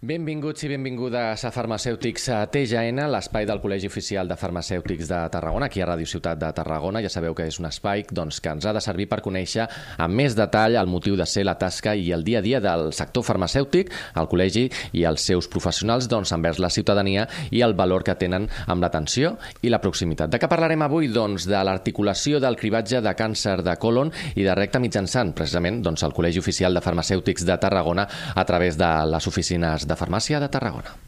Benvinguts 0.00 0.62
i 0.64 0.68
benvingudes 0.70 1.42
a 1.44 1.50
Farmacèutics 1.52 2.30
a 2.32 2.38
TGN, 2.48 3.02
l'espai 3.12 3.44
del 3.44 3.58
Col·legi 3.60 3.84
Oficial 3.90 4.30
de 4.30 4.36
Farmacèutics 4.40 5.10
de 5.10 5.16
Tarragona, 5.28 5.66
aquí 5.68 5.82
a 5.84 5.88
Ràdio 5.90 6.08
Ciutat 6.08 6.38
de 6.40 6.48
Tarragona. 6.56 7.02
Ja 7.04 7.10
sabeu 7.12 7.34
que 7.36 7.44
és 7.44 7.58
un 7.60 7.66
espai 7.68 8.06
doncs, 8.08 8.38
que 8.40 8.48
ens 8.48 8.64
ha 8.64 8.72
de 8.72 8.80
servir 8.80 9.10
per 9.10 9.18
conèixer 9.20 9.66
amb 10.00 10.16
més 10.16 10.32
detall 10.38 10.78
el 10.80 10.88
motiu 10.88 11.18
de 11.20 11.26
ser 11.28 11.44
la 11.44 11.58
tasca 11.60 11.92
i 11.92 12.14
el 12.16 12.24
dia 12.24 12.40
a 12.40 12.42
dia 12.46 12.62
del 12.64 12.94
sector 12.96 13.26
farmacèutic, 13.26 13.90
el 14.16 14.30
col·legi 14.30 14.62
i 14.96 15.04
els 15.04 15.26
seus 15.28 15.50
professionals 15.52 16.08
doncs, 16.08 16.32
envers 16.32 16.62
la 16.64 16.72
ciutadania 16.72 17.26
i 17.50 17.60
el 17.60 17.76
valor 17.76 18.00
que 18.00 18.16
tenen 18.16 18.48
amb 18.72 18.80
l'atenció 18.80 19.34
i 19.60 19.68
la 19.68 19.82
proximitat. 19.84 20.32
De 20.32 20.40
què 20.40 20.48
parlarem 20.48 20.80
avui? 20.88 21.12
Doncs 21.12 21.44
de 21.44 21.60
l'articulació 21.60 22.40
del 22.40 22.56
cribatge 22.56 23.04
de 23.04 23.14
càncer 23.20 23.58
de 23.68 23.76
colon 23.76 24.14
i 24.32 24.48
de 24.48 24.56
recte 24.56 24.80
mitjançant, 24.80 25.36
precisament, 25.36 25.84
doncs, 25.84 26.08
el 26.08 26.16
Col·legi 26.16 26.40
Oficial 26.40 26.72
de 26.72 26.86
Farmacèutics 26.88 27.44
de 27.44 27.60
Tarragona 27.60 28.08
a 28.32 28.48
través 28.48 28.80
de 28.80 28.92
les 29.12 29.28
oficines 29.28 29.89
de 29.90 29.98
Farmàcia 29.98 30.40
de 30.42 30.48
Tarragona. 30.48 30.98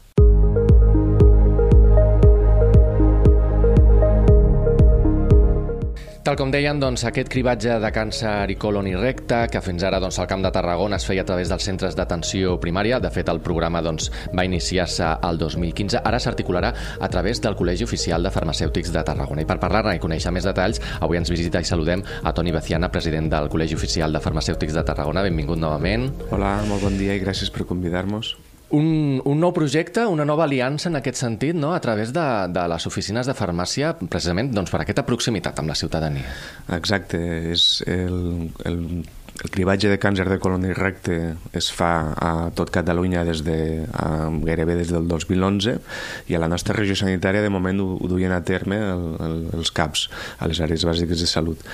Tal 6.23 6.37
com 6.39 6.53
deien, 6.53 6.77
doncs, 6.79 7.01
aquest 7.03 7.27
cribatge 7.27 7.73
de 7.83 7.89
càncer 7.91 8.47
i 8.47 8.55
colon 8.55 8.85
i 8.87 8.93
recte, 8.95 9.41
que 9.51 9.59
fins 9.59 9.83
ara 9.83 9.97
doncs, 9.99 10.21
al 10.23 10.27
Camp 10.31 10.45
de 10.45 10.51
Tarragona 10.55 10.95
es 10.95 11.03
feia 11.03 11.25
a 11.25 11.27
través 11.27 11.49
dels 11.51 11.65
centres 11.67 11.97
d'atenció 11.99 12.53
primària, 12.63 13.01
de 13.03 13.11
fet 13.11 13.27
el 13.27 13.41
programa 13.43 13.81
doncs, 13.83 14.07
va 14.31 14.45
iniciar-se 14.47 15.09
al 15.19 15.41
2015, 15.41 15.99
ara 15.99 16.21
s'articularà 16.23 16.69
a 17.03 17.09
través 17.11 17.43
del 17.43 17.57
Col·legi 17.59 17.83
Oficial 17.83 18.23
de 18.23 18.31
Farmacèutics 18.31 18.95
de 18.95 19.03
Tarragona. 19.03 19.43
I 19.43 19.49
per 19.51 19.59
parlar-ne 19.59 19.97
i 19.97 20.01
conèixer 20.05 20.31
més 20.31 20.47
detalls, 20.47 20.79
avui 21.03 21.19
ens 21.19 21.33
visita 21.33 21.59
i 21.59 21.67
saludem 21.67 22.05
a 22.23 22.31
Toni 22.31 22.55
Baciana, 22.55 22.87
president 22.87 23.27
del 23.35 23.51
Col·legi 23.51 23.75
Oficial 23.75 24.15
de 24.15 24.23
Farmacèutics 24.23 24.79
de 24.79 24.87
Tarragona. 24.87 25.27
Benvingut 25.27 25.59
novament. 25.59 26.07
Hola, 26.31 26.55
molt 26.71 26.87
bon 26.87 26.95
dia 26.95 27.19
i 27.19 27.25
gràcies 27.27 27.51
per 27.51 27.67
convidar-nos 27.67 28.31
un, 28.73 29.21
un 29.29 29.39
nou 29.39 29.53
projecte, 29.55 30.05
una 30.09 30.25
nova 30.25 30.47
aliança 30.47 30.89
en 30.89 30.97
aquest 30.99 31.19
sentit, 31.21 31.55
no? 31.55 31.73
a 31.73 31.81
través 31.83 32.13
de, 32.15 32.25
de 32.53 32.67
les 32.73 32.87
oficines 32.89 33.29
de 33.29 33.35
farmàcia, 33.37 33.93
precisament 34.01 34.51
doncs, 34.53 34.73
per 34.73 34.81
aquesta 34.83 35.05
proximitat 35.07 35.61
amb 35.61 35.73
la 35.73 35.77
ciutadania. 35.77 36.33
Exacte, 36.77 37.21
és 37.53 37.67
el, 37.87 38.49
el 38.65 38.79
el 39.41 39.49
cribatge 39.49 39.89
de 39.89 39.97
càncer 39.97 40.27
de 40.29 40.37
colon 40.37 40.65
i 40.67 40.75
recte 40.77 41.15
es 41.57 41.69
fa 41.73 42.13
a 42.13 42.31
tot 42.53 42.69
Catalunya 42.73 43.23
des 43.25 43.41
de, 43.45 43.57
a, 43.89 44.29
gairebé 44.45 44.75
des 44.77 44.91
del 44.93 45.07
2011 45.09 45.79
i 46.29 46.37
a 46.37 46.41
la 46.43 46.49
nostra 46.51 46.75
regió 46.77 46.95
sanitària 46.95 47.41
de 47.41 47.49
moment 47.49 47.81
ho, 47.81 47.87
ho 47.97 48.09
duien 48.11 48.31
a 48.31 48.43
terme 48.45 48.77
el, 48.77 49.05
el, 49.25 49.37
els 49.57 49.73
CAPs, 49.73 50.07
a 50.37 50.49
les 50.49 50.61
àrees 50.61 50.85
bàsiques 50.85 51.23
de 51.23 51.29
salut. 51.29 51.65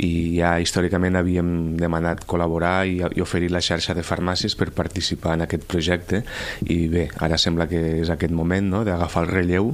I 0.00 0.40
ja 0.40 0.56
històricament 0.58 1.14
havíem 1.20 1.76
demanat 1.78 2.24
col·laborar 2.26 2.86
i, 2.88 2.96
i 3.04 3.22
oferir 3.22 3.52
la 3.52 3.62
xarxa 3.62 3.94
de 3.94 4.02
farmàcies 4.02 4.56
per 4.58 4.72
participar 4.74 5.36
en 5.36 5.44
aquest 5.44 5.68
projecte 5.70 6.24
i 6.64 6.88
bé, 6.90 7.06
ara 7.22 7.38
sembla 7.38 7.68
que 7.70 7.82
és 8.00 8.10
aquest 8.10 8.32
moment 8.34 8.72
no, 8.72 8.82
d'agafar 8.88 9.26
el 9.26 9.30
relleu 9.30 9.70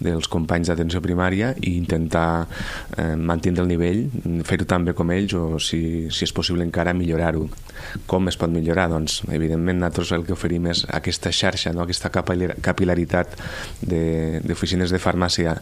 dels 0.00 0.32
companys 0.32 0.72
d'atenció 0.72 1.04
primària 1.04 1.52
i 1.60 1.76
intentar 1.76 2.48
eh, 2.96 3.14
mantenir 3.14 3.62
el 3.62 3.70
nivell, 3.70 4.02
fer-ho 4.48 4.66
tan 4.66 4.88
bé 4.88 4.96
com 4.96 5.12
ells 5.14 5.36
o 5.36 5.44
si, 5.62 6.08
si 6.10 6.26
és 6.26 6.34
possible 6.34 6.64
encara 6.70 6.94
millorar-ho. 6.96 7.48
Com 8.10 8.28
es 8.28 8.36
pot 8.36 8.52
millorar? 8.52 8.88
Doncs, 8.92 9.20
evidentment, 9.32 9.80
nosaltres 9.80 10.12
el 10.16 10.26
que 10.26 10.34
oferim 10.36 10.68
és 10.72 10.84
aquesta 11.00 11.32
xarxa, 11.32 11.72
no? 11.76 11.84
aquesta 11.86 12.10
capilaritat 12.12 13.36
d'oficines 13.80 14.92
de, 14.92 14.98
de 14.98 15.02
farmàcia 15.02 15.56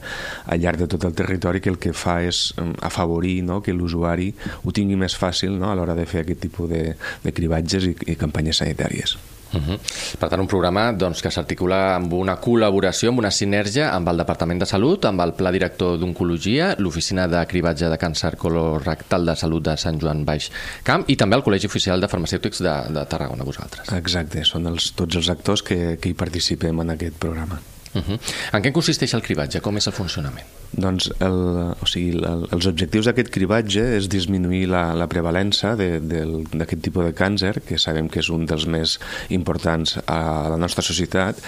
al 0.47 0.63
llarg 0.63 0.83
de 0.83 0.91
tot 0.91 1.09
el 1.09 1.17
territori 1.19 1.63
que 1.65 1.73
el 1.73 1.81
que 1.83 1.95
fa 1.95 2.19
és 2.27 2.49
mm, 2.57 2.83
afavorir 2.91 3.39
no? 3.47 3.63
que 3.63 3.77
l'usuari 3.77 4.33
ho 4.65 4.75
tingui 4.75 4.99
més 4.99 5.17
fàcil 5.19 5.59
no? 5.59 5.71
a 5.71 5.79
l'hora 5.79 5.97
de 5.99 6.07
fer 6.11 6.25
aquest 6.25 6.47
tipus 6.49 6.71
de, 6.71 6.85
de 7.25 7.35
cribatges 7.35 7.91
i, 7.93 7.97
i 8.11 8.19
campanyes 8.19 8.65
sanitàries. 8.65 9.19
Uh 9.53 9.61
-huh. 9.61 9.79
Per 10.19 10.29
tant, 10.29 10.41
un 10.41 10.47
programa 10.47 10.93
doncs, 10.93 11.23
que 11.23 11.31
s'articula 11.31 11.95
amb 11.97 12.13
una 12.13 12.37
col·laboració, 12.41 13.09
amb 13.09 13.19
una 13.19 13.31
sinergia 13.31 13.95
amb 13.95 14.09
el 14.09 14.17
Departament 14.17 14.61
de 14.61 14.67
Salut, 14.67 15.05
amb 15.05 15.21
el 15.21 15.33
Pla 15.33 15.51
Director 15.53 15.99
d'Oncologia, 15.99 16.75
l'Oficina 16.79 17.27
de 17.27 17.47
Cribatge 17.47 17.89
de 17.89 17.99
Càncer 17.99 18.37
Colorectal 18.37 19.25
de 19.25 19.37
Salut 19.37 19.65
de 19.65 19.77
Sant 19.77 20.01
Joan 20.01 20.25
Baix 20.25 20.51
Camp 20.83 21.05
i 21.07 21.17
també 21.17 21.37
el 21.37 21.43
Col·legi 21.43 21.67
Oficial 21.67 22.01
de 22.01 22.09
Farmacèutics 22.09 22.63
de, 22.63 22.93
de 22.93 23.07
Tarragona, 23.07 23.45
vosaltres. 23.45 23.89
Exacte, 23.93 24.45
són 24.45 24.67
els, 24.67 24.93
tots 24.93 25.17
els 25.17 25.29
actors 25.29 25.63
que, 25.63 25.99
que 26.01 26.09
hi 26.09 26.15
participem 26.15 26.81
en 26.81 26.91
aquest 26.91 27.17
programa. 27.19 27.61
Uh 27.95 28.03
-huh. 28.03 28.19
En 28.53 28.63
què 28.63 28.73
consisteix 28.73 29.15
el 29.15 29.23
cribatge? 29.23 29.61
Com 29.61 29.77
és 29.77 29.87
el 29.87 29.93
funcionament? 29.93 30.47
Doncs 30.73 31.09
el, 31.25 31.39
o 31.81 31.87
sigui, 31.89 32.19
el, 32.21 32.45
els 32.53 32.69
objectius 32.69 33.09
d'aquest 33.09 33.31
cribatge 33.33 33.83
és 33.97 34.09
disminuir 34.11 34.67
la, 34.69 34.83
la 34.99 35.09
prevalença 35.11 35.73
d'aquest 35.79 36.83
tipus 36.85 37.07
de 37.09 37.15
càncer, 37.17 37.55
que 37.67 37.79
sabem 37.81 38.11
que 38.13 38.21
és 38.21 38.29
un 38.35 38.45
dels 38.49 38.67
més 38.69 38.99
importants 39.35 39.97
a 40.05 40.21
la 40.53 40.59
nostra 40.61 40.85
societat, 40.85 41.41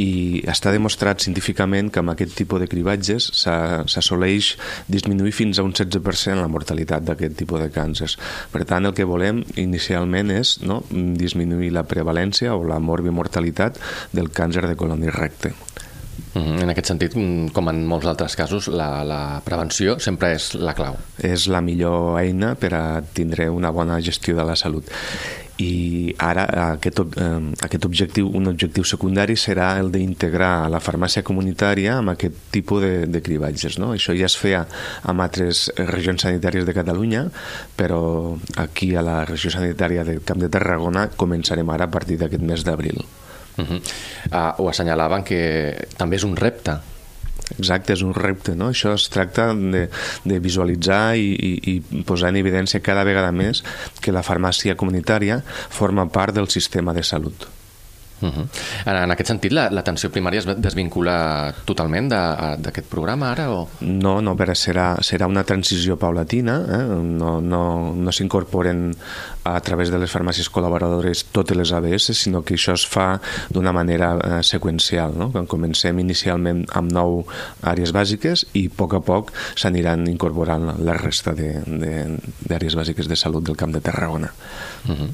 i 0.00 0.42
està 0.50 0.72
demostrat 0.74 1.22
científicament 1.22 1.92
que 1.92 2.00
amb 2.02 2.14
aquest 2.14 2.34
tipus 2.38 2.62
de 2.62 2.70
cribatges 2.70 3.28
s'assoleix 3.42 4.54
disminuir 4.88 5.34
fins 5.36 5.60
a 5.60 5.66
un 5.66 5.76
16% 5.76 6.40
la 6.40 6.50
mortalitat 6.50 7.04
d'aquest 7.04 7.38
tipus 7.44 7.62
de 7.62 7.70
càncers. 7.74 8.16
Per 8.52 8.64
tant, 8.64 8.88
el 8.88 8.96
que 8.96 9.06
volem 9.08 9.44
inicialment 9.60 10.32
és 10.34 10.56
no, 10.64 10.82
disminuir 10.90 11.74
la 11.76 11.84
prevalència 11.88 12.56
o 12.56 12.64
la 12.66 12.80
morbimortalitat 12.80 13.78
del 14.16 14.32
càncer 14.34 14.64
de 14.66 14.76
colon 14.78 15.04
recte. 15.12 15.52
Mm-hmm. 16.34 16.62
En 16.64 16.72
aquest 16.72 16.90
sentit, 16.90 17.14
mm, 17.16 17.52
com 17.54 17.70
en 17.70 17.84
molts 17.86 18.08
altres 18.10 18.36
casos, 18.38 18.68
la, 18.68 19.04
la 19.06 19.22
prevenció 19.46 19.98
sempre 20.02 20.34
és 20.34 20.52
la 20.58 20.74
clau. 20.74 20.98
És 21.22 21.48
la 21.50 21.62
millor 21.64 22.18
eina 22.20 22.54
per 22.58 22.74
a 22.74 22.84
tindre 23.14 23.48
una 23.50 23.70
bona 23.74 24.00
gestió 24.02 24.36
de 24.38 24.46
la 24.46 24.58
salut 24.58 24.90
i 25.62 26.14
ara 26.18 26.44
aquest, 26.72 26.98
aquest 27.62 27.84
objectiu, 27.86 28.30
un 28.34 28.50
objectiu 28.50 28.84
secundari 28.84 29.36
serà 29.38 29.74
el 29.78 29.92
d'integrar 29.94 30.68
la 30.72 30.80
farmàcia 30.82 31.22
comunitària 31.26 31.98
amb 32.00 32.14
aquest 32.14 32.40
tipus 32.54 32.82
de, 32.82 32.92
de 33.06 33.22
cribatges. 33.22 33.78
No? 33.78 33.92
Això 33.94 34.16
ja 34.18 34.26
es 34.26 34.36
feia 34.38 34.64
amb 35.06 35.22
altres 35.22 35.68
regions 35.78 36.26
sanitàries 36.26 36.66
de 36.66 36.74
Catalunya, 36.74 37.28
però 37.78 38.34
aquí 38.58 38.94
a 38.96 39.04
la 39.06 39.20
regió 39.28 39.52
sanitària 39.54 40.04
del 40.06 40.24
Camp 40.26 40.42
de 40.42 40.50
Tarragona 40.50 41.08
començarem 41.14 41.70
ara 41.70 41.86
a 41.86 41.92
partir 41.92 42.18
d'aquest 42.18 42.42
mes 42.42 42.66
d'abril. 42.66 43.04
Uh 43.56 43.64
-huh. 43.64 43.80
uh, 44.32 44.52
ho 44.58 44.68
assenyalaven 44.68 45.22
que 45.22 45.86
també 45.96 46.16
és 46.16 46.24
un 46.24 46.36
repte 46.36 46.78
Exacte, 47.58 47.92
és 47.92 48.02
un 48.02 48.14
repte, 48.14 48.54
no? 48.56 48.70
Això 48.72 48.94
es 48.96 49.08
tracta 49.12 49.52
de, 49.54 49.88
de 50.24 50.38
visualitzar 50.40 51.16
i, 51.20 51.34
i, 51.34 51.74
i 51.74 52.02
posar 52.08 52.32
en 52.32 52.40
evidència 52.40 52.80
cada 52.80 53.04
vegada 53.04 53.32
més 53.32 53.62
que 54.00 54.12
la 54.12 54.24
farmàcia 54.24 54.78
comunitària 54.80 55.42
forma 55.70 56.08
part 56.08 56.34
del 56.34 56.48
sistema 56.48 56.96
de 56.96 57.04
salut. 57.04 57.46
Uh 58.20 58.28
-huh. 58.28 58.46
en, 58.86 58.96
en 58.96 59.10
aquest 59.10 59.28
sentit, 59.28 59.52
l'atenció 59.52 60.08
la, 60.08 60.12
primària 60.12 60.38
es 60.38 60.46
desvincula 60.46 61.54
totalment 61.64 62.08
d'aquest 62.08 62.88
programa 62.88 63.32
ara? 63.32 63.50
O? 63.50 63.68
No, 63.80 64.20
no, 64.20 64.36
però 64.36 64.54
serà, 64.54 64.96
serà 65.00 65.26
una 65.26 65.44
transició 65.44 65.96
paulatina, 65.96 66.64
eh? 66.68 66.84
no, 67.02 67.40
no, 67.40 67.94
no 67.94 68.12
s'incorporen 68.12 68.94
a 69.44 69.60
través 69.60 69.90
de 69.90 69.98
les 69.98 70.10
farmàcies 70.10 70.48
col·laboradores 70.48 71.26
totes 71.32 71.56
les 71.56 71.72
ABS, 71.72 72.12
sinó 72.16 72.42
que 72.42 72.54
això 72.54 72.72
es 72.72 72.86
fa 72.86 73.20
d'una 73.50 73.72
manera 73.72 74.14
eh, 74.16 74.42
seqüencial. 74.42 75.12
No? 75.18 75.30
Quan 75.32 75.46
comencem 75.46 75.98
inicialment 75.98 76.64
amb 76.72 76.92
nou 76.92 77.26
àrees 77.62 77.92
bàsiques 77.92 78.46
i 78.54 78.66
a 78.66 78.76
poc 78.76 78.94
a 78.94 79.00
poc 79.04 79.32
s'aniran 79.54 80.06
incorporant 80.08 80.72
la 80.80 80.96
resta 80.96 81.34
d'àrees 81.36 82.74
bàsiques 82.74 83.08
de 83.08 83.16
salut 83.16 83.44
del 83.44 83.56
Camp 83.56 83.72
de 83.74 83.80
Tarragona. 83.84 84.32
Uh 84.88 84.96
-huh. 84.96 85.10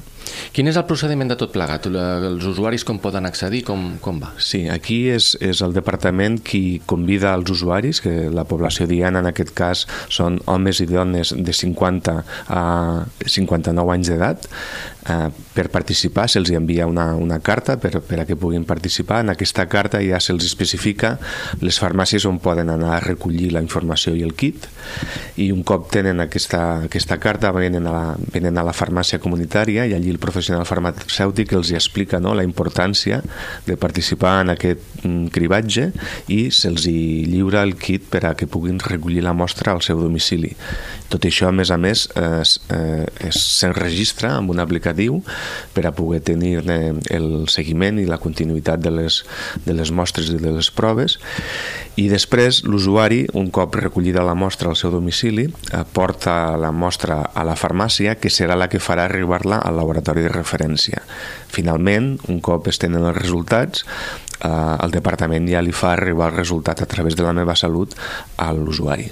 Quin 0.51 0.67
és 0.67 0.75
el 0.75 0.85
procediment 0.87 1.29
de 1.31 1.37
tot 1.39 1.53
plegat? 1.53 1.87
Els 1.87 2.45
usuaris 2.47 2.83
com 2.87 2.99
poden 3.01 3.27
accedir? 3.27 3.63
Com, 3.67 3.85
com 4.03 4.19
va? 4.21 4.33
Sí, 4.35 4.65
aquí 4.71 5.05
és, 5.11 5.33
és 5.39 5.63
el 5.65 5.75
departament 5.75 6.37
qui 6.43 6.81
convida 6.89 7.31
als 7.33 7.51
usuaris, 7.53 8.01
que 8.03 8.29
la 8.31 8.45
població 8.47 8.87
diana 8.89 9.23
en 9.23 9.31
aquest 9.31 9.55
cas 9.57 9.85
són 10.11 10.41
homes 10.51 10.83
i 10.83 10.89
dones 10.91 11.33
de 11.35 11.55
50 11.55 12.17
a 12.51 12.63
59 13.25 13.95
anys 13.95 14.11
d'edat, 14.11 14.49
eh, 15.09 15.29
per 15.55 15.67
participar 15.73 16.27
se'ls 16.31 16.51
envia 16.55 16.87
una, 16.87 17.11
una 17.15 17.39
carta 17.39 17.77
per, 17.81 18.01
per 18.05 18.21
a 18.21 18.27
que 18.27 18.37
puguin 18.39 18.65
participar. 18.67 19.21
En 19.23 19.33
aquesta 19.33 19.67
carta 19.71 20.03
ja 20.03 20.19
se'ls 20.21 20.45
especifica 20.47 21.15
les 21.63 21.79
farmàcies 21.81 22.27
on 22.29 22.39
poden 22.43 22.69
anar 22.73 22.97
a 22.97 23.01
recollir 23.03 23.51
la 23.55 23.63
informació 23.63 24.13
i 24.17 24.23
el 24.27 24.35
kit 24.35 24.67
i 25.41 25.51
un 25.55 25.63
cop 25.67 25.89
tenen 25.93 26.21
aquesta, 26.23 26.83
aquesta 26.87 27.17
carta 27.23 27.51
venen 27.55 27.87
a, 27.87 27.95
la, 27.95 28.31
venen 28.35 28.57
a 28.57 28.67
la 28.67 28.75
farmàcia 28.75 29.21
comunitària 29.23 29.87
i 29.87 29.95
allí 29.95 30.10
el 30.11 30.19
professional 30.21 30.65
farmacèutic 30.67 31.53
els 31.57 31.71
hi 31.71 31.77
explica 31.79 32.19
no, 32.21 32.35
la 32.37 32.45
importància 32.47 33.21
de 33.67 33.77
participar 33.79 34.41
en 34.43 34.53
aquest 34.53 35.05
mm, 35.05 35.31
cribatge 35.35 35.89
i 36.31 36.41
se'ls 36.53 36.87
hi 36.89 37.25
lliura 37.31 37.63
el 37.65 37.75
kit 37.79 38.07
per 38.11 38.25
a 38.27 38.33
que 38.37 38.49
puguin 38.51 38.79
recollir 38.83 39.23
la 39.25 39.35
mostra 39.37 39.73
al 39.73 39.83
seu 39.85 40.01
domicili. 40.01 40.53
Tot 41.11 41.25
això, 41.27 41.49
a 41.49 41.55
més 41.55 41.71
a 41.71 41.77
més, 41.81 42.05
eh, 42.15 42.43
s'enregistra 43.35 44.35
amb 44.37 44.53
un 44.53 44.61
aplicatiu 44.63 45.21
per 45.75 45.85
a 45.87 45.93
poder 45.95 46.21
tenir 46.31 46.61
eh, 46.61 46.93
el 47.15 47.47
seguiment 47.51 47.99
i 47.99 48.07
la 48.07 48.19
continuïtat 48.21 48.83
de 48.83 48.93
les, 48.95 49.21
de 49.65 49.75
les 49.75 49.91
mostres 49.91 50.31
i 50.31 50.39
de 50.41 50.55
les 50.55 50.71
proves 50.71 51.17
i 51.99 52.07
després 52.07 52.61
l'usuari, 52.63 53.25
un 53.35 53.49
cop 53.51 53.75
recollida 53.75 54.23
la 54.23 54.35
mostra 54.37 54.69
al 54.71 54.77
seu 54.79 54.93
domicili, 54.93 55.47
eh, 55.47 55.83
porta 55.91 56.55
la 56.57 56.71
mostra 56.71 57.21
a 57.33 57.43
la 57.43 57.57
farmàcia 57.59 58.15
que 58.15 58.31
serà 58.31 58.55
la 58.55 58.69
que 58.71 58.79
farà 58.79 59.05
arribar-la 59.05 59.59
al 59.59 59.75
laboratori 59.75 60.23
de 60.23 60.31
referència. 60.31 61.01
Finalment, 61.51 62.13
un 62.31 62.39
cop 62.39 62.67
es 62.71 62.79
tenen 62.79 63.03
els 63.03 63.17
resultats, 63.17 63.83
eh, 64.39 64.51
el 64.51 64.91
departament 64.91 65.49
ja 65.51 65.61
li 65.61 65.75
fa 65.75 65.91
arribar 65.93 66.31
el 66.31 66.37
resultat 66.37 66.81
a 66.81 66.85
través 66.87 67.15
de 67.15 67.27
la 67.27 67.33
meva 67.33 67.55
salut 67.55 67.95
a 68.37 68.53
l'usuari. 68.53 69.11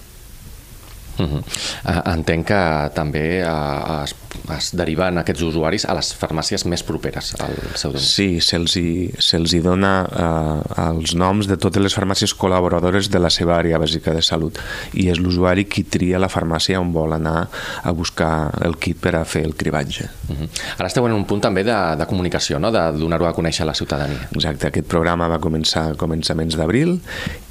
Uh 1.20 1.26
-huh. 1.26 1.44
uh, 1.84 2.14
entenc 2.14 2.48
que 2.48 2.92
també 2.96 3.42
es, 3.42 4.16
es 4.58 4.72
deriven 4.78 5.20
aquests 5.22 5.44
usuaris 5.46 5.86
a 5.86 5.96
les 5.98 6.12
farmàcies 6.18 6.66
més 6.70 6.84
properes 6.86 7.34
al 7.40 7.56
seu 7.76 7.94
domicili. 7.94 8.40
Sí, 8.40 8.44
se'ls 8.44 8.76
hi, 8.80 8.90
se 9.20 9.40
hi 9.40 9.62
dona 9.64 9.94
uh, 10.06 10.90
els 10.90 11.16
noms 11.20 11.50
de 11.50 11.58
totes 11.58 11.84
les 11.84 11.96
farmàcies 11.96 12.34
col·laboradores 12.38 13.10
de 13.12 13.22
la 13.22 13.32
seva 13.34 13.58
àrea 13.60 13.80
bàsica 13.82 14.14
de 14.16 14.24
salut 14.26 14.60
i 14.94 15.10
és 15.12 15.20
l'usuari 15.22 15.66
qui 15.70 15.84
tria 15.84 16.20
la 16.22 16.30
farmàcia 16.32 16.80
on 16.82 16.94
vol 16.96 17.14
anar 17.16 17.48
a 17.84 17.94
buscar 17.96 18.50
el 18.66 18.78
kit 18.82 19.00
per 19.02 19.16
a 19.20 19.24
fer 19.26 19.44
el 19.48 19.56
cribatge. 19.56 20.10
Uh 20.30 20.36
-huh. 20.36 20.50
Ara 20.78 20.88
esteu 20.88 21.06
en 21.08 21.14
un 21.14 21.26
punt 21.26 21.42
també 21.42 21.64
de, 21.64 21.78
de 21.98 22.06
comunicació, 22.06 22.60
no? 22.60 22.72
de 22.72 22.92
donar-ho 22.98 23.26
a 23.28 23.34
conèixer 23.34 23.64
a 23.64 23.66
la 23.66 23.74
ciutadania. 23.74 24.28
Exacte, 24.32 24.68
aquest 24.68 24.88
programa 24.88 25.28
va 25.28 25.40
començar 25.40 25.92
a 25.92 25.96
començaments 25.96 26.56
d'abril 26.56 27.00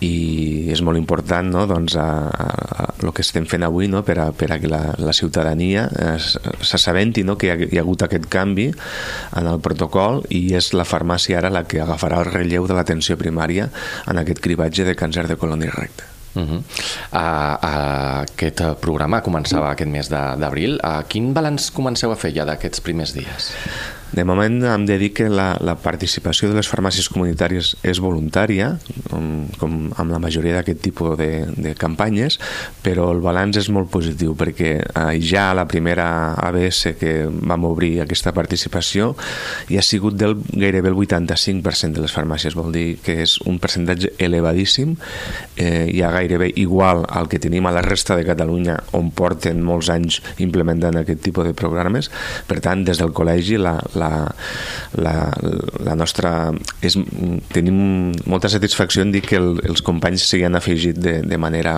i 0.00 0.70
és 0.70 0.80
molt 0.82 0.98
important 0.98 1.50
no? 1.50 1.66
doncs, 1.66 1.96
a, 1.96 2.08
a, 2.28 2.48
a, 2.84 2.94
el 3.02 3.12
que 3.12 3.22
estem 3.22 3.46
fent 3.46 3.62
avui 3.62 3.88
no? 3.88 4.02
per, 4.02 4.18
a, 4.18 4.32
per 4.32 4.52
a 4.52 4.58
que 4.58 4.68
la, 4.68 4.94
la 4.98 5.12
ciutadania 5.12 5.88
s'assabenti 6.88 7.24
no? 7.24 7.36
que 7.36 7.48
hi 7.48 7.50
ha, 7.50 7.56
hi 7.60 7.78
ha 7.78 7.84
hagut 7.84 8.02
aquest 8.02 8.28
canvi 8.32 8.68
en 9.36 9.46
el 9.46 9.60
protocol 9.60 10.22
i 10.32 10.54
és 10.56 10.72
la 10.72 10.86
farmàcia 10.88 11.38
ara 11.38 11.52
la 11.52 11.64
que 11.68 11.82
agafarà 11.82 12.22
el 12.22 12.30
relleu 12.32 12.66
de 12.66 12.76
l'atenció 12.76 13.18
primària 13.20 13.68
en 14.08 14.18
aquest 14.18 14.40
cribatge 14.40 14.86
de 14.88 14.96
càncer 14.96 15.26
de 15.28 15.36
coloni 15.36 15.68
recte. 15.68 16.04
Uh 16.34 16.42
-huh. 16.42 16.58
uh, 17.12 17.18
uh, 17.18 18.22
aquest 18.22 18.62
programa 18.80 19.22
començava 19.22 19.70
aquest 19.70 19.90
mes 19.90 20.08
d'abril. 20.08 20.78
Uh, 20.84 21.02
quin 21.08 21.32
balanç 21.34 21.70
comenceu 21.72 22.12
a 22.12 22.16
fer 22.16 22.32
ja 22.34 22.44
d'aquests 22.44 22.80
primers 22.80 23.12
dies? 23.12 23.54
De 24.12 24.24
moment 24.24 24.62
hem 24.64 24.86
de 24.88 24.96
dir 24.98 25.10
que 25.12 25.28
la, 25.28 25.50
la 25.60 25.74
participació 25.80 26.48
de 26.48 26.56
les 26.56 26.68
farmàcies 26.70 27.10
comunitàries 27.12 27.74
és 27.86 28.00
voluntària, 28.00 28.70
com, 29.10 29.46
com 29.60 29.76
amb 30.00 30.14
la 30.14 30.20
majoria 30.22 30.56
d'aquest 30.56 30.80
tipus 30.86 31.16
de, 31.20 31.44
de 31.52 31.74
campanyes, 31.78 32.38
però 32.84 33.10
el 33.12 33.20
balanç 33.24 33.60
és 33.60 33.68
molt 33.74 33.90
positiu 33.92 34.32
perquè 34.38 34.72
eh, 34.80 35.18
ja 35.20 35.50
a 35.50 35.58
la 35.58 35.66
primera 35.68 36.08
ABS 36.48 36.94
que 36.98 37.12
vam 37.28 37.66
obrir 37.68 37.98
aquesta 38.02 38.32
participació 38.36 39.12
hi 39.68 39.78
ha 39.78 39.84
sigut 39.84 40.16
del 40.16 40.38
gairebé 40.48 40.88
el 40.88 40.96
85% 40.96 41.98
de 41.98 42.06
les 42.06 42.14
farmàcies, 42.14 42.56
vol 42.56 42.72
dir 42.72 42.98
que 43.04 43.20
és 43.24 43.36
un 43.48 43.60
percentatge 43.60 44.14
elevadíssim, 44.18 44.96
eh, 45.56 45.86
ha 46.00 46.12
gairebé 46.14 46.50
igual 46.56 47.04
al 47.08 47.28
que 47.28 47.40
tenim 47.42 47.66
a 47.66 47.74
la 47.74 47.82
resta 47.84 48.16
de 48.16 48.24
Catalunya 48.24 48.78
on 48.96 49.10
porten 49.12 49.60
molts 49.64 49.90
anys 49.92 50.22
implementant 50.40 50.96
aquest 50.96 51.20
tipus 51.26 51.48
de 51.48 51.54
programes, 51.58 52.08
per 52.48 52.60
tant 52.64 52.84
des 52.86 53.00
del 53.02 53.12
col·legi 53.12 53.58
la, 53.60 53.76
la, 53.98 54.10
la, 54.98 55.14
la 55.84 55.96
nostra... 55.98 56.52
És, 56.84 56.96
tenim 57.52 57.78
molta 58.30 58.50
satisfacció 58.52 59.04
en 59.04 59.12
dir 59.14 59.22
que 59.26 59.38
el, 59.40 59.58
els 59.68 59.82
companys 59.84 60.26
s'hi 60.28 60.42
han 60.46 60.58
afegit 60.58 60.98
de, 60.98 61.18
de 61.26 61.38
manera 61.40 61.74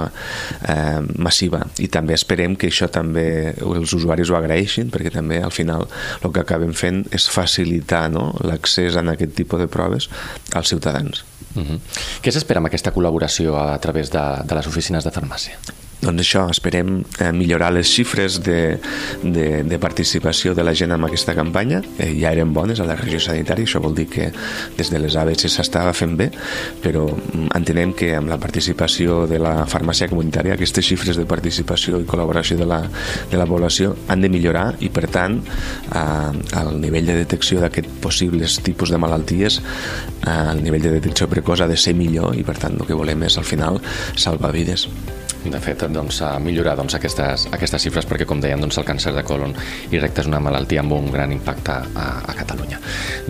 eh, 0.68 1.00
massiva 1.18 1.62
i 1.80 1.88
també 1.92 2.16
esperem 2.16 2.56
que 2.60 2.70
això 2.70 2.90
també 2.92 3.54
els 3.56 3.94
usuaris 3.96 4.30
ho 4.30 4.38
agraeixin 4.38 4.92
perquè 4.92 5.12
també 5.14 5.40
al 5.42 5.54
final 5.54 5.86
el 6.20 6.34
que 6.34 6.44
acabem 6.44 6.74
fent 6.76 7.04
és 7.16 7.28
facilitar 7.32 8.06
no, 8.12 8.30
l'accés 8.46 8.96
a 8.96 9.04
aquest 9.14 9.36
tipus 9.38 9.60
de 9.60 9.68
proves 9.70 10.08
als 10.54 10.70
ciutadans. 10.72 11.24
Uh 11.54 11.62
-huh. 11.62 11.78
Què 12.22 12.30
s'espera 12.30 12.58
amb 12.58 12.66
aquesta 12.66 12.92
col·laboració 12.94 13.56
a 13.58 13.78
través 13.78 14.10
de, 14.10 14.24
de 14.44 14.54
les 14.54 14.66
oficines 14.66 15.04
de 15.04 15.10
farmàcia? 15.10 15.58
Doncs 16.00 16.22
això, 16.24 16.46
esperem 16.48 17.00
eh, 17.20 17.30
millorar 17.36 17.70
les 17.74 17.88
xifres 17.90 18.38
de, 18.44 18.78
de, 19.22 19.46
de 19.68 19.78
participació 19.82 20.54
de 20.56 20.64
la 20.64 20.74
gent 20.76 20.94
en 20.96 21.04
aquesta 21.04 21.34
campanya. 21.36 21.82
Eh, 21.98 22.14
ja 22.20 22.32
eren 22.32 22.54
bones 22.56 22.80
a 22.80 22.88
la 22.88 22.96
regió 22.98 23.20
sanitària, 23.20 23.68
això 23.68 23.82
vol 23.84 23.94
dir 23.98 24.08
que 24.10 24.30
des 24.78 24.90
de 24.92 25.00
les 25.02 25.16
ABC 25.20 25.48
s'estava 25.52 25.92
fent 25.96 26.16
bé, 26.16 26.30
però 26.80 27.04
mm, 27.10 27.50
entenem 27.58 27.92
que 27.96 28.14
amb 28.16 28.32
la 28.32 28.40
participació 28.40 29.24
de 29.30 29.40
la 29.42 29.66
farmàcia 29.68 30.08
comunitària 30.10 30.56
aquestes 30.56 30.88
xifres 30.88 31.20
de 31.20 31.26
participació 31.28 32.00
i 32.00 32.08
col·laboració 32.08 32.56
de 32.60 32.68
la, 32.68 32.80
de 33.30 33.40
la 33.40 33.48
població 33.50 33.94
han 34.08 34.24
de 34.24 34.32
millorar 34.32 34.66
i 34.80 34.90
per 34.92 35.06
tant 35.12 35.38
eh, 35.40 36.60
el 36.62 36.74
nivell 36.80 37.12
de 37.12 37.20
detecció 37.22 37.60
d'aquests 37.60 38.00
possibles 38.02 38.60
tipus 38.64 38.92
de 38.92 39.00
malalties 39.00 39.60
eh, 39.60 40.36
el 40.40 40.64
nivell 40.64 40.88
de 40.88 40.96
detecció 40.98 41.28
precoç 41.30 41.64
ha 41.64 41.70
de 41.70 41.78
ser 41.80 41.96
millor 41.98 42.36
i 42.38 42.46
per 42.46 42.58
tant 42.60 42.80
el 42.80 42.88
que 42.88 42.98
volem 42.98 43.28
és 43.28 43.38
al 43.38 43.48
final 43.48 43.80
salvar 44.16 44.54
vides 44.56 44.88
de 45.44 45.60
fet, 45.62 45.84
doncs, 45.88 46.20
a 46.26 46.34
millorar 46.42 46.76
doncs, 46.76 46.94
aquestes, 46.98 47.46
aquestes 47.54 47.86
xifres 47.86 48.08
perquè, 48.08 48.26
com 48.28 48.40
deien, 48.42 48.60
doncs, 48.60 48.78
el 48.80 48.86
càncer 48.88 49.12
de 49.16 49.24
colon 49.26 49.54
i 49.90 50.00
recte 50.02 50.24
és 50.24 50.28
una 50.28 50.40
malaltia 50.42 50.82
amb 50.84 50.92
un 50.96 51.10
gran 51.12 51.32
impacte 51.32 51.76
a, 51.80 52.06
a 52.28 52.36
Catalunya. 52.36 52.80